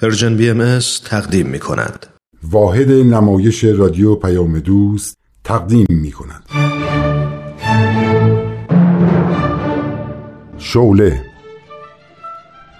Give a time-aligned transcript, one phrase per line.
[0.00, 2.06] Persian B تقدیم می کند.
[2.42, 6.42] واحد نمایش رادیو پیام دوست تقدیم می کند.
[10.58, 11.24] شعله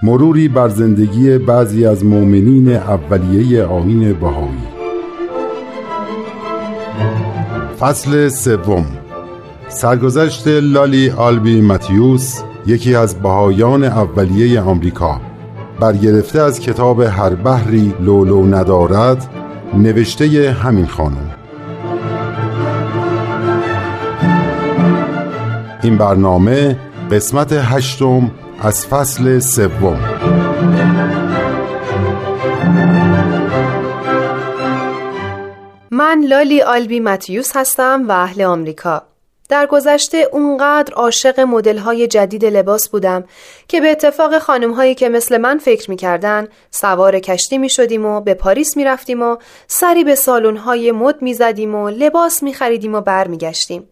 [0.02, 4.62] مروری بر زندگی بعضی از مؤمنین اولیه آیین بهایی
[7.80, 8.86] فصل سوم
[9.68, 15.31] سرگذشت لولی آلبی ماتیوس یکی از بهایان اولیه آمریکا
[15.82, 19.30] برگرفته از کتاب هر بحری لولو ندارد
[19.74, 21.30] نوشته همین خانم.
[25.82, 26.78] این برنامه
[27.10, 28.30] قسمت هشتم
[28.60, 30.00] از فصل سوم.
[35.90, 39.11] من لالی آلبی متیوس هستم و اهل آمریکا.
[39.52, 43.24] در گذشته اونقدر عاشق مدل های جدید لباس بودم
[43.68, 48.20] که به اتفاق خانم هایی که مثل من فکر می‌کردن سوار کشتی می شدیم و
[48.20, 52.54] به پاریس می رفتیم و سری به سالن های مد می زدیم و لباس می
[52.54, 53.88] خریدیم و بر می گشتیم.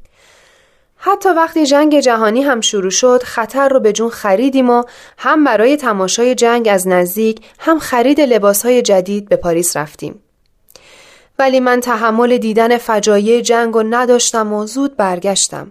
[0.96, 4.82] حتی وقتی جنگ جهانی هم شروع شد خطر رو به جون خریدیم و
[5.18, 10.22] هم برای تماشای جنگ از نزدیک هم خرید لباس های جدید به پاریس رفتیم.
[11.40, 15.70] ولی من تحمل دیدن فجایع جنگ و نداشتم و زود برگشتم.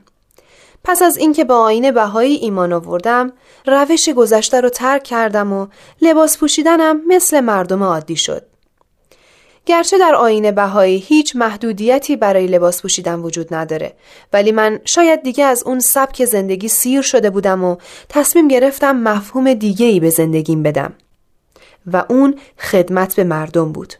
[0.84, 3.34] پس از اینکه با آین بهایی ایمان آوردم،
[3.66, 5.67] روش گذشته رو ترک کردم و
[6.02, 8.45] لباس پوشیدنم مثل مردم عادی شد.
[9.66, 13.94] گرچه در آین بهایی هیچ محدودیتی برای لباس پوشیدن وجود نداره
[14.33, 17.76] ولی من شاید دیگه از اون سبک زندگی سیر شده بودم و
[18.09, 20.94] تصمیم گرفتم مفهوم دیگه ای به زندگیم بدم
[21.86, 23.94] و اون خدمت به مردم بود.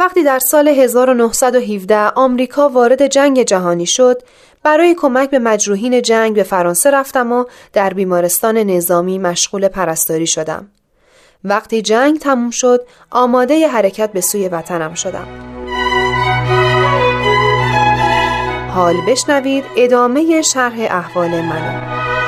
[0.00, 4.22] وقتی در سال 1917 آمریکا وارد جنگ جهانی شد
[4.62, 10.68] برای کمک به مجروحین جنگ به فرانسه رفتم و در بیمارستان نظامی مشغول پرستاری شدم.
[11.44, 15.26] وقتی جنگ تموم شد آماده حرکت به سوی وطنم شدم.
[18.74, 22.19] حال بشنوید ادامه شرح احوال منو.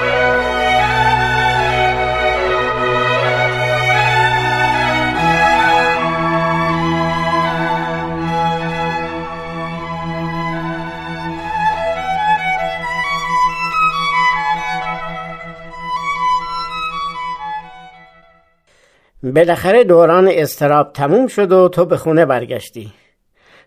[19.34, 22.92] بالاخره دوران استراب تموم شد و تو به خونه برگشتی.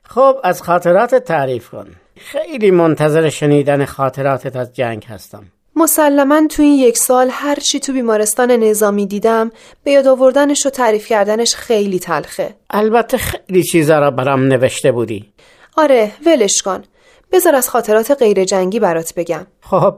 [0.03, 1.87] خب از خاطرات تعریف کن.
[2.17, 5.43] خیلی منتظر شنیدن خاطراتت از جنگ هستم.
[5.75, 9.51] مسلما تو این یک سال هر چی تو بیمارستان نظامی دیدم
[9.83, 12.55] به یاد آوردنش و تعریف کردنش خیلی تلخه.
[12.69, 15.33] البته خیلی چیزا را برام نوشته بودی.
[15.77, 16.83] آره ولش کن.
[17.31, 19.47] بذار از خاطرات غیر جنگی برات بگم.
[19.61, 19.95] خب.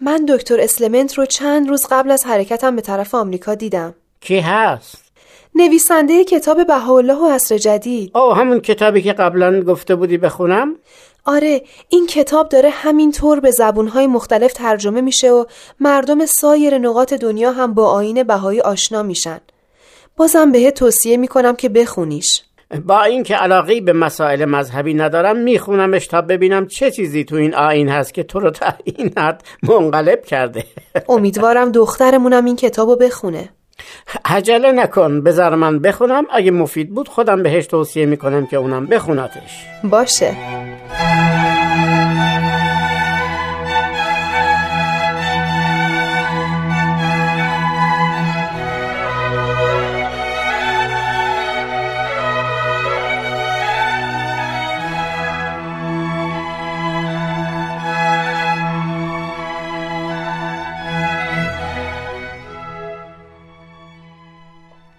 [0.00, 3.94] من دکتر اسلمنت رو چند روز قبل از حرکتم به طرف آمریکا دیدم.
[4.22, 5.02] کی هست؟
[5.54, 8.16] نویسنده کتاب بهاءالله و عصر جدید.
[8.16, 10.76] او همون کتابی که قبلا گفته بودی بخونم؟
[11.24, 15.44] آره این کتاب داره همین طور به زبونهای مختلف ترجمه میشه و
[15.80, 19.40] مردم سایر نقاط دنیا هم با آین بهایی آشنا میشن.
[20.16, 22.42] بازم بهت توصیه می‌کنم که بخونیش.
[22.86, 27.88] با اینکه علاقی به مسائل مذهبی ندارم میخونمش تا ببینم چه چیزی تو این آین
[27.88, 30.64] هست که تو رو تا این حد منقلب کرده.
[31.08, 33.48] امیدوارم دخترمونم این کتابو بخونه.
[34.24, 36.24] عجله نکن بذار من بخونم.
[36.32, 39.66] اگه مفید بود خودم بهش توصیه می‌کنم که اونم بخوناتش.
[39.84, 40.36] باشه.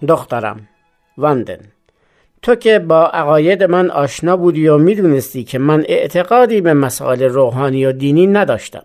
[0.08, 0.68] دخترم.
[1.18, 1.60] واندن
[2.42, 7.86] تو که با عقاید من آشنا بودی و می‌دونستی که من اعتقادی به مسائل روحانی
[7.86, 8.84] و دینی نداشتم.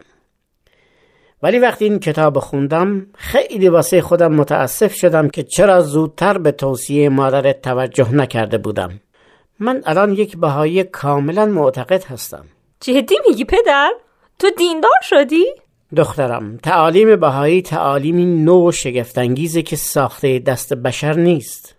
[1.43, 7.09] ولی وقتی این کتاب خوندم خیلی واسه خودم متاسف شدم که چرا زودتر به توصیه
[7.09, 9.01] مادرت توجه نکرده بودم.
[9.61, 12.45] من الان یک بهایی کاملا معتقد هستم.
[12.81, 13.93] جدی میگی پدر؟
[14.39, 15.45] تو دیندار شدی؟
[15.97, 21.75] دخترم تعالیم بهایی تعالیمی نو و شگفتانگیزه که ساخته دست بشر نیست.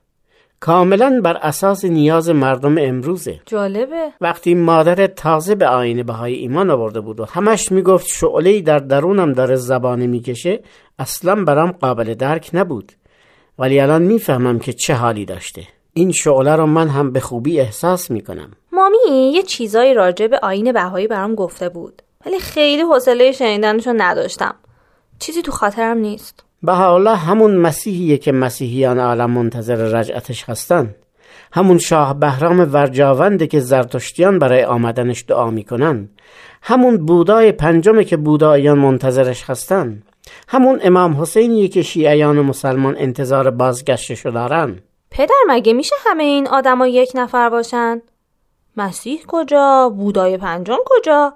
[0.60, 3.40] کاملا بر اساس نیاز مردم امروزه.
[3.46, 4.10] جالبه.
[4.22, 9.34] وقتی مادر تازه به آین بهایی ایمان آورده بود و همش می‌گفت شعله در درونم
[9.34, 10.60] داره زبانه می‌کشه
[11.00, 12.92] اصلا برام قابل درک نبود.
[13.60, 15.62] ولی الان می‌فهمم که چه حالی داشته.
[15.94, 18.52] این شعله رو من هم به خوبی احساس می‌کنم.
[18.72, 22.02] مامی یه چیزایی راجع به آین بهایی برام گفته بود.
[22.25, 24.56] ولی خیلی حوصله شنیدنشو نداشتم
[25.19, 30.95] چیزی تو خاطرم نیست حالا همون مسیحیه که مسیحیان عالم منتظر رجعتش هستن
[31.51, 36.10] همون شاه بهرام ورجاونده که زرتشتیان برای آمدنش دعا می‌کنن
[36.62, 40.04] همون بودای پنجمه که بوداییان منتظرش هستن
[40.48, 44.80] همون امام حسینیه که شیعیان و مسلمان انتظار بازگشتش دارن
[45.12, 48.01] پدر مگه میشه همه این آدما یک نفر باشن؟
[48.77, 51.33] مسیح کجا؟ بودای پنجم کجا؟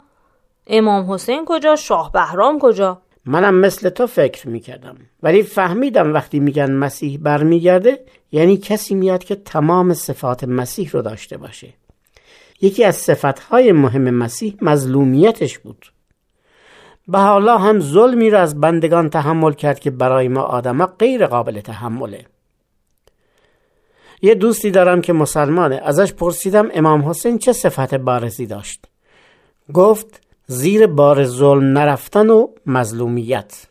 [0.67, 4.95] امام حسین کجا؟ شاه بهرام کجا؟ منم مثل تو فکر می‌کردم.
[5.23, 11.37] ولی فهمیدم وقتی میگن مسیح برمیگرده یعنی کسی میاد که تمام صفات مسیح رو داشته
[11.37, 11.73] باشه.
[12.61, 15.91] یکی از صفتهای مهم مسیح مظلومیتش بود.
[17.07, 21.61] به حالا هم ظلمی را از بندگان تحمل کرد که برای ما آدما غیر قابل
[21.61, 22.25] تحمله.
[24.21, 25.81] یه دوستی دارم که مسلمانه.
[25.83, 28.85] ازش پرسیدم امام حسین چه صفت بارزی داشت؟
[29.73, 33.67] گفت زیر بار ظلم نرفتن و مظلومیت.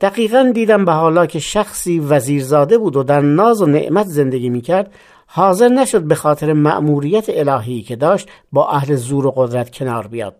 [0.00, 4.94] دقیقا دیدم به حالا که شخصی وزیرزاده بود و در ناز و نعمت زندگی می‌کرد
[5.26, 10.38] حاضر نشد به خاطر مأموریت الهی که داشت با اهل زور و قدرت کنار بیاد.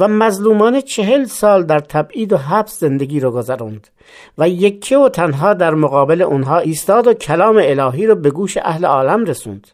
[0.00, 3.88] و مظلومان چهل سال در تبعید و حبس زندگی رو گذروند
[4.38, 8.84] و یکی و تنها در مقابل اونها ایستاد و کلام الهی رو به گوش اهل
[8.84, 9.68] عالم رسوند.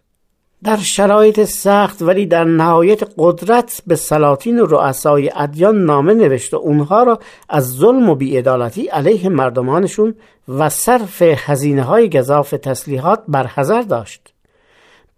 [0.64, 6.56] در شرایط سخت ولی در نهایت قدرت به سلاطین و رؤسای ادیان نامه نوشت و
[6.56, 7.18] اونها را
[7.48, 10.14] از ظلم و بیعدالتی علیه مردمانشون
[10.48, 14.32] و صرف هزینه های گذاف تسلیحات برحضر داشت.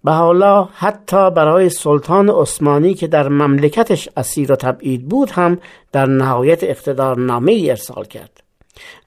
[0.05, 5.59] به حالا حتی برای سلطان عثمانی که در مملکتش اسیر و تبعید بود هم
[5.93, 8.43] در نهایت اقتدار نامه ای ارسال کرد.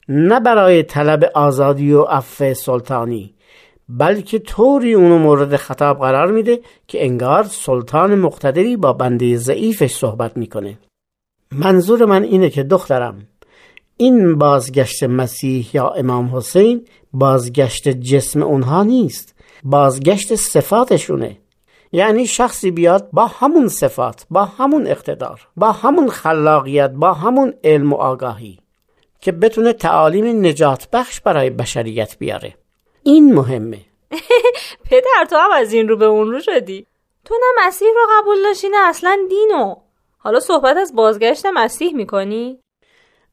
[0.09, 3.34] نه برای طلب آزادی و عفو سلطانی
[3.89, 10.37] بلکه طوری اونو مورد خطاب قرار میده که انگار سلطان مقتدری با بنده ضعیفش صحبت
[10.37, 10.79] می‌کنه.
[11.51, 13.27] منظور من اینه که دخترم
[13.97, 21.37] این بازگشت مسیح یا امام حسین بازگشت جسم اونها نیست بازگشت صفاتشونه.
[21.91, 27.93] یعنی شخصی بیاد با همون صفات با همون اقتدار با همون خلاقیت با همون علم
[27.93, 28.59] و آگاهی
[29.19, 32.53] که بتونه تعالیم نجات بخش برای بشریت بیاره.
[33.07, 33.79] این مهمه.
[34.89, 36.87] پدر تو هم از این رو به اون رو شدی.
[37.25, 39.75] تو نه مسیح رو قبول داشتی نه اصلا دینو.
[40.17, 42.59] حالا صحبت از بازگشت مسیح می‌کنی؟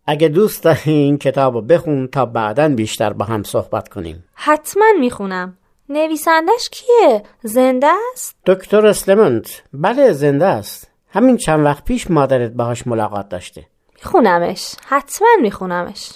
[0.06, 4.24] اگه دوست داری این کتاب رو بخون تا بعدا بیشتر با هم صحبت کنیم.
[4.34, 5.58] حتما می‌خونم.
[5.88, 10.90] نویسندش کیه؟ زنده است؟ دکتر اسلمنت بله زنده است.
[11.08, 13.66] همین چند وقت پیش مادرت باهاش ملاقات داشته.
[13.96, 14.74] میخونمش.
[14.86, 16.10] حتما میخونمش.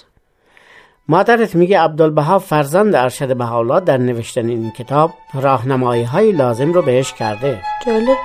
[1.09, 7.13] مادرت میگه عبدالبها فرزند ارشد بهاءالله در نوشتن این کتاب راهنمایی های لازم رو بهش
[7.13, 7.61] کرده.
[7.85, 8.17] جالب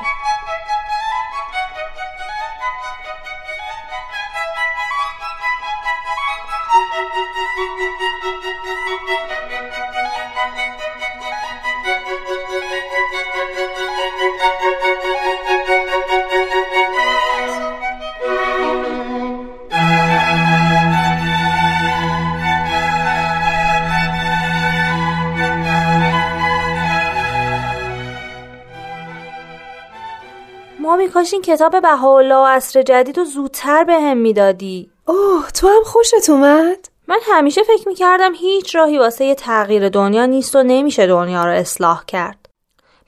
[31.03, 34.91] مامی کاش این کتاب بهاءالله و عصر جدید رو زودتر به هم می‌دادی.
[35.07, 40.27] اوه تو هم خوشت اومد؟ من همیشه فکر می‌کردم هیچ راهی واسه یه تغییر دنیا
[40.27, 42.49] نیست و نمیشه دنیا رو اصلاح کرد.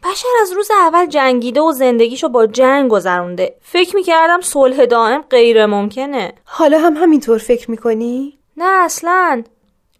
[0.04, 3.56] بشر از روز اول جنگیده و زندگیشو با جنگ گذرونده.
[3.62, 6.32] فکر می‌کردم صلح دائم غیر ممکنه.
[6.44, 9.42] حالا هم همینطور فکر می‌کنی؟ نه اصلا.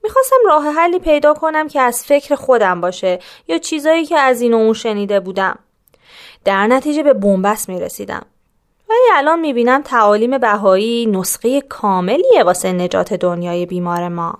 [0.03, 4.55] می‌خواستم راه حلی پیدا کنم که از فکر خودم باشه یا چیزایی که از این
[4.55, 5.59] و اون شنیده بودم.
[6.45, 8.23] در نتیجه به بنبست می‌رسیدم.
[8.89, 14.39] ولی الان می‌بینم تعالیم بهایی نسخه کاملیه واسه نجات دنیای بیمار ما.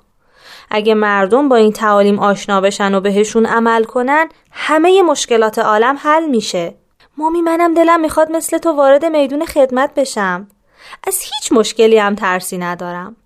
[0.71, 6.27] اگه مردم با این تعالیم آشنا بشن و بهشون عمل کنن همه مشکلات عالم حل
[6.27, 6.75] میشه.
[7.17, 10.49] مامی منم دلم می‌خواد مثل تو وارد میدون خدمت بشم.
[11.07, 13.17] از هیچ مشکلی هم ترسی ندارم.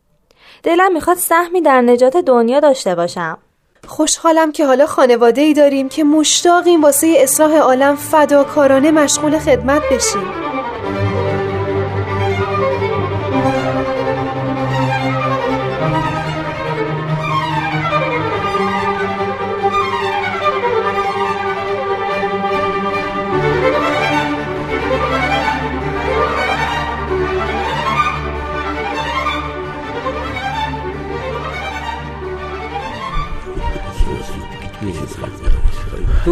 [0.63, 3.39] دلم می‌خواد سهمی در نجات دنیا داشته باشم.
[3.87, 10.48] خوشحالم که حالا خانواده ای داریم که مشتاقیم واسه اصلاح عالم فداکارانه مشغول خدمت بشیم.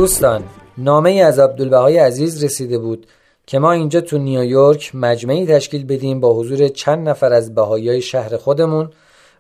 [0.07, 0.45] دوستان
[0.79, 3.07] نامه ای از عبدالبهای عزیز رسیده بود
[3.47, 8.37] که ما اینجا تو نیویورک مجمعی تشکیل بدیم با حضور چند نفر از بهایی شهر
[8.37, 8.91] خودمون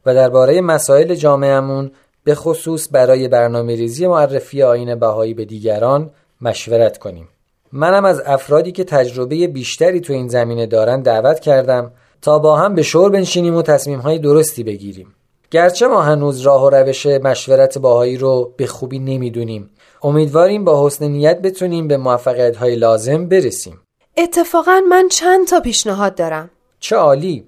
[0.06, 1.90] و درباره مسائل جامعهمون
[2.24, 7.28] به خصوص برای برنامه ریزی معرفی آین بهایی به دیگران مشورت کنیم.
[7.72, 11.90] منم از افرادی که تجربه بیشتری تو این زمینه دارن دعوت کردم
[12.22, 15.14] تا با هم به شور بنشینیم و تصمیم های درستی بگیریم.
[15.50, 19.70] گرچه ما هنوز راه و روش مشورت باهایی رو به خوبی نمی‌دونیم
[20.02, 23.80] امیدواریم با حسن نیت بتونیم به موفقیت های لازم برسیم.
[24.16, 26.50] اتفاقا من چند تا پیشنهاد دارم.
[26.80, 27.44] چه عالی.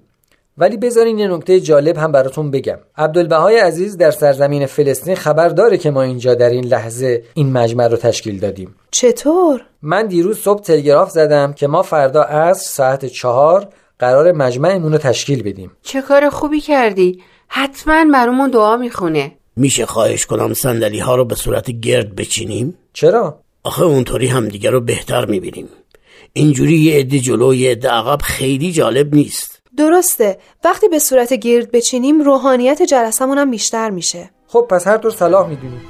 [0.57, 2.77] ولی بذارین یه نکته جالب هم براتون بگم.
[2.97, 7.87] عبدالبهای عزیز در سرزمین فلسطین خبر داره که ما اینجا در این لحظه این مجمع
[7.87, 8.75] رو تشکیل دادیم.
[8.91, 13.67] چطور؟ من دیروز صبح تلگراف زدم که ما فردا عصر ساعت چهار
[13.99, 15.71] قرار مجمعمون رو تشکیل بدیم.
[15.81, 17.23] چه کار خوبی کردی.
[17.47, 19.31] حتما برامون دعا می‌خونه.
[19.55, 24.81] میشه خواهش کنم صندلی ها رو به صورت گرد بچینیم؟ چرا؟ آخه اونطوری همدیگه رو
[24.81, 25.69] بهتر می‌بینیم.
[26.33, 29.61] اینجوری یه عده جلو یه عده عقب خیلی جالب نیست.
[29.77, 30.37] درسته.
[30.63, 34.29] وقتی به صورت گرد بچینیم روحانیت جلسمون هم بیشتر میشه.
[34.47, 35.81] خب پس هر طور صلاح می‌دونیم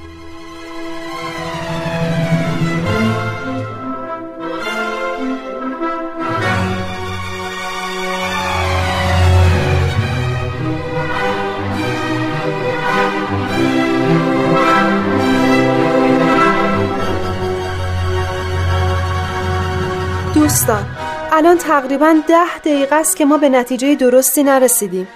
[20.49, 20.85] دوستان.
[21.31, 25.07] الان تقریبا ده دقیقه است که ما به نتیجه درستی نرسیدیم.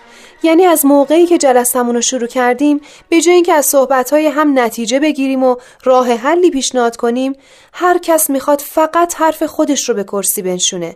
[0.44, 5.00] یعنی از موقعی که جلسمون رو شروع کردیم به جای اینکه از صحبتهای هم نتیجه
[5.00, 7.34] بگیریم و راه حلی پیشنهاد کنیم
[7.74, 10.96] هر کس می‌خواد فقط حرف خودش رو به کرسی بنشونه.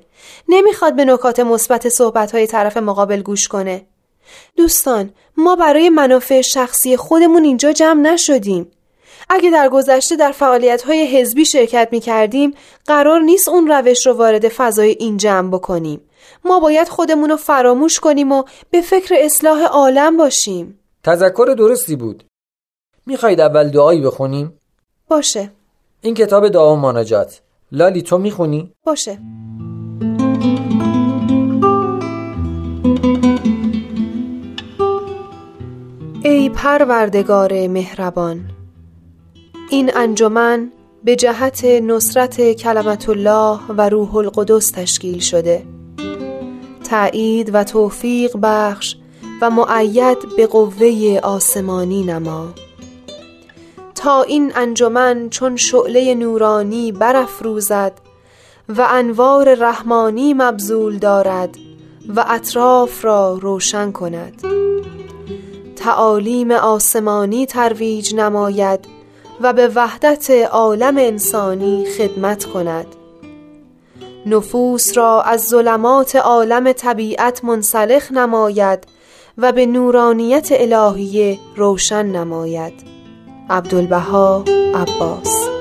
[0.50, 3.86] نمی‌خواد به نکات مثبت صحبتهای طرف مقابل گوش کنه.
[4.56, 8.72] دوستان ما برای منافع شخصی خودمون اینجا جمع نشدیم.
[9.30, 12.54] اگه در گذشته در فعالیت های حزبی شرکت می کردیم
[12.86, 16.02] قرار نیست اون روش رو وارد فضای این جمع بکنیم.
[16.46, 20.80] ما باید خودمون رو فراموش کنیم و به فکر اصلاح عالم باشیم.
[21.04, 22.24] تذکر درستی بود.
[23.06, 24.54] می‌خواید اول دعایی بخونیم؟
[25.08, 25.52] باشه.
[26.02, 27.42] این کتاب دعا و مناجات.
[27.72, 29.20] لالی تو می‌خونی؟ باشه.
[36.24, 38.57] ای پروردگار مهربان
[39.70, 40.72] این انجمن
[41.04, 45.64] به جهت نصرت کلمت الله و روح القدس تشکیل شده.
[46.90, 48.96] تایید و توفیق بخش
[49.42, 52.48] و معید به قوه آسمانی نما.
[53.96, 57.94] تا این انجمن چون شعله نورانی برافروزد
[58.70, 61.58] و انوار رحمانی مبذول دارد
[62.16, 64.42] و اطراف را روشن کند.
[65.76, 68.97] تعالیم آسمانی ترویج نماید
[69.42, 72.88] و به وحدت عالم انسانی خدمت کند.
[74.26, 78.84] نفوس را از ظلمات عالم طبیعت منسلخ نماید
[79.38, 82.74] و به نورانیت الهیه روشن نماید.
[83.50, 84.44] عبدالبها
[84.76, 85.57] عباس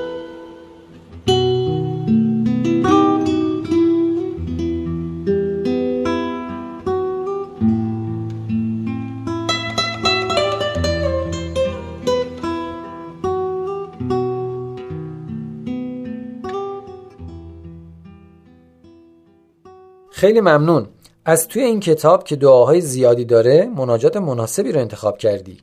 [20.17, 20.87] خیلی ممنون.
[21.25, 25.61] از توی این کتاب که دعاهای زیادی داره مناجات مناسبی رو انتخاب کردی.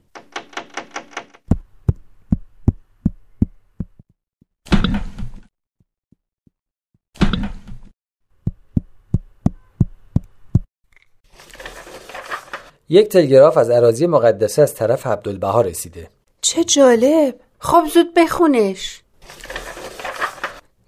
[12.89, 16.09] یک تلگراف از عراضی مقدسه از طرف عبدالبها رسیده.
[16.41, 17.35] چه جالب.
[17.59, 19.03] خب زود بخونش.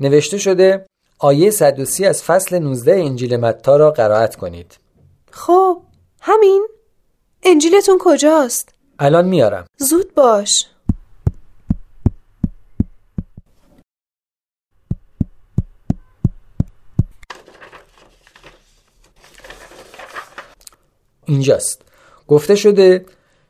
[0.01, 0.86] نوشته شده
[1.19, 4.79] آیه 130 از فصل 19 انجیل متا را قرائت کنید.
[5.31, 5.83] خب
[6.21, 6.67] همین.
[7.43, 9.67] انجیلتون کجاست؟ الان میارم.
[9.77, 10.67] زود باش.
[21.25, 21.83] اینجاست.
[22.29, 23.05] گفته شده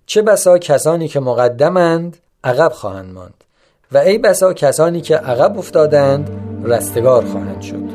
[0.07, 3.45] چه بسا کسانی که مقدمند عقب خواهند ماند.
[3.93, 7.87] و ای بسا کسانی که عقب افتادند رستگار خواهند شد.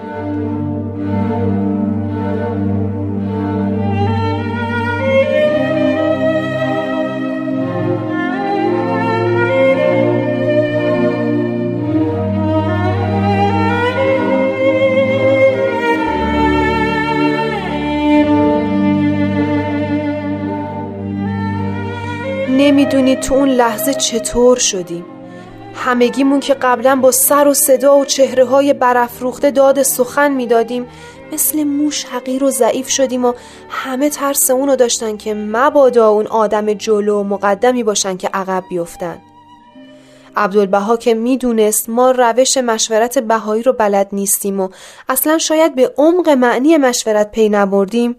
[22.57, 25.05] نمی‌دونی تو اون لحظه چطور شدیم.
[25.83, 30.87] همگیمون که قبلا با سر و صدا و چهره های برافروخته داد سخن می‌دادیم
[31.33, 33.33] مثل موش حقیر و ضعیف شدیم و
[33.69, 39.17] همه ترس اونو داشتن که مبادا اون آدم جلو و مقدمی باشن که عقب بیفتن.
[40.35, 44.69] عبدالبها که می‌دونست ما روش مشورت بهایی رو بلد نیستیم و
[45.09, 48.15] اصلا شاید به عمق معنی مشورت پی نبردیم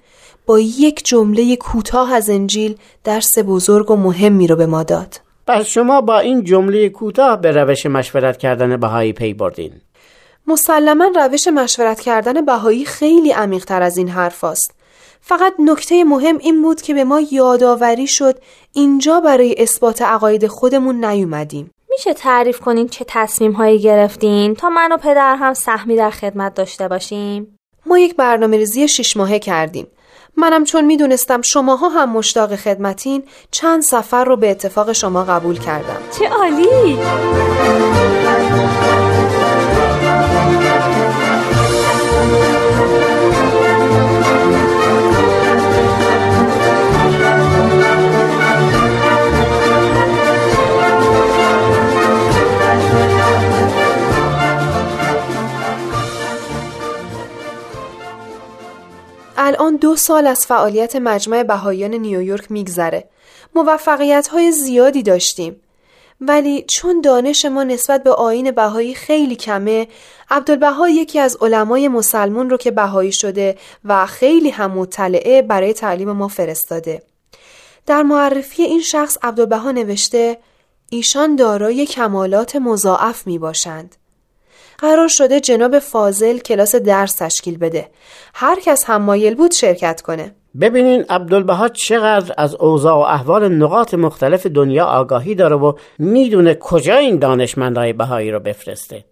[0.47, 5.22] با یک جمله کوتاه از انجیل درس بزرگ و مهمی رو به ما داد.
[5.47, 9.73] پس شما با این جمله کوتاه به روش مشورت کردن بهایی پی بردین
[10.47, 14.75] مسلما روش مشورت کردن بهایی خیلی عمیقتر از این حرف است.
[15.21, 18.39] فقط نکته مهم این بود که به ما یادآوری شد
[18.73, 21.71] اینجا برای اثبات عقاید خودمون نیومدیم.
[21.91, 26.55] میشه تعریف کنین چه تصمیم هایی گرفتین تا من و پدر هم سهمی در خدمت
[26.55, 29.87] داشته باشیم؟ ما یک برنامه ریزی شش ماهه کردیم.
[30.37, 35.99] منم چون می‌دونستم شماها هم مشتاق خدمتین چند سفر رو به اتفاق شما قبول کردم.
[36.19, 36.99] چه عالی!
[59.97, 63.09] سال از فعالیت مجمع بهاییان نیویورک میگذره.
[63.55, 65.61] موفقیت های زیادی داشتیم.
[66.21, 69.89] ولی چون دانش ما نسبت به آین بهایی خیلی کمه
[70.31, 76.13] عبدالبها یکی از علمای مسلمون رو که بهایی شده و خیلی هم مطلعه برای تعلیم
[76.13, 77.03] ما فرستاده
[77.87, 80.39] در معرفی این شخص عبدالبها نوشته
[80.91, 83.97] ایشان دارای کمالات مضاعف می باشند
[84.83, 87.89] قرار شده جناب فاضل کلاس درس تشکیل بده.
[88.35, 90.35] هر کس هم مایل بود شرکت کنه.
[90.61, 96.97] ببینین عبدالبها چقدر از اوضاع و احوال نقاط مختلف دنیا آگاهی داره و می‌دونه کجا
[96.97, 99.05] این دانشمندهای بهایی رو بفرسته.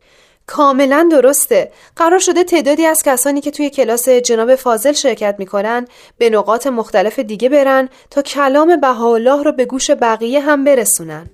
[0.47, 1.71] کاملا درسته.
[1.97, 5.87] قرار شده تعدادی از کسانی که توی کلاس جناب فاضل شرکت می‌کنن
[6.19, 11.31] به نقاط مختلف دیگه برن تا کلام بهاءالله رو به گوش بقیه هم برسونن.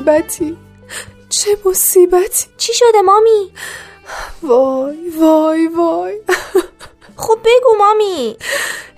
[0.00, 0.56] مصیبتی؟
[1.28, 3.52] چه مصیبتی؟ چی شده مامی؟
[4.42, 6.20] وای وای وای.
[7.16, 8.36] خب بگو مامی.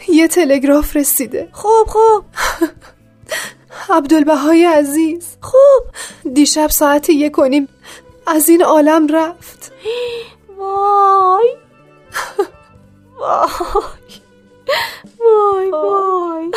[0.08, 1.48] یه تلگراف رسیده.
[1.52, 2.24] خب خب.
[3.90, 5.36] عبدالبهای عزیز.
[5.40, 5.84] خب.
[6.34, 7.68] دیشب ساعت یک کنیم
[8.26, 9.72] از این عالم رفت.
[10.58, 11.56] وای.
[13.20, 13.60] وای
[15.20, 16.50] وای وای.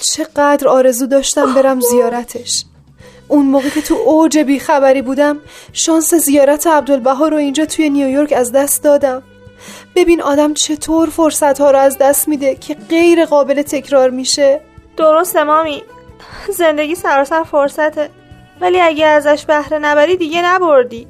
[0.00, 2.64] چقدر آرزو داشتم برم زیارتش.
[3.28, 5.38] اون موقع که تو اوج بیخبری بودم
[5.72, 9.22] شانس زیارت عبدالبها رو اینجا توی نیویورک از دست دادم.
[9.96, 14.60] ببین آدم چطور فرصت ها رو از دست میده که غیر قابل تکرار میشه.
[14.96, 15.82] درسته مامی.
[16.50, 18.10] زندگی سراسر فرصته.
[18.60, 21.08] ولی اگه ازش بهره نبری دیگه نبردی.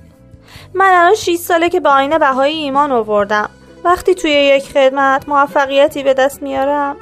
[0.74, 3.50] من الان 6 ساله که به آین بهایی ایمان آوردم.
[3.84, 6.96] وقتی توی یک خدمت موفقیتی به دست میارم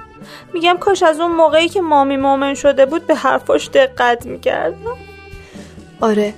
[0.54, 4.96] میگم کاش از اون موقعی که مامی مومن شده بود به حرفاش دقت می‌کردم.
[6.00, 6.34] آره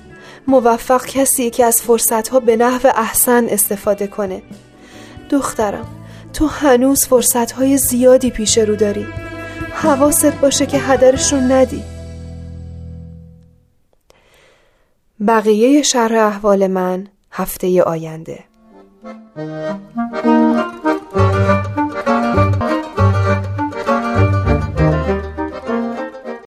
[0.47, 4.41] موفق کسی که از فرصتها به نحو احسن استفاده کنه.
[5.29, 5.87] دخترم
[6.33, 9.07] تو هنوز فرصتهای زیادی پیش رو داری.
[9.73, 11.83] حواست باشه که هدرش رو ندی.
[15.27, 18.43] بقیه شرح احوال من هفته آینده.